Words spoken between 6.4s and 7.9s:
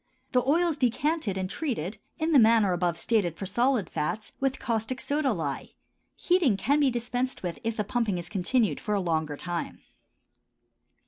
can be dispensed with if the